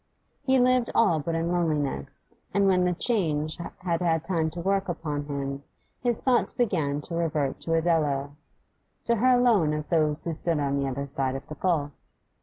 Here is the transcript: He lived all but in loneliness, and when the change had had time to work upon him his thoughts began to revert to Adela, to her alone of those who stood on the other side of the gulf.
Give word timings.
He 0.41 0.57
lived 0.59 0.89
all 0.95 1.19
but 1.19 1.35
in 1.35 1.51
loneliness, 1.51 2.33
and 2.55 2.65
when 2.65 2.85
the 2.85 2.93
change 2.93 3.57
had 3.57 4.01
had 4.01 4.23
time 4.25 4.49
to 4.49 4.59
work 4.59 4.89
upon 4.89 5.25
him 5.25 5.61
his 6.01 6.19
thoughts 6.19 6.53
began 6.53 7.01
to 7.01 7.13
revert 7.13 7.59
to 7.59 7.75
Adela, 7.75 8.31
to 9.05 9.17
her 9.17 9.33
alone 9.33 9.73
of 9.73 9.87
those 9.89 10.23
who 10.23 10.33
stood 10.33 10.57
on 10.59 10.79
the 10.79 10.87
other 10.87 11.07
side 11.07 11.35
of 11.35 11.45
the 11.45 11.53
gulf. 11.53 11.91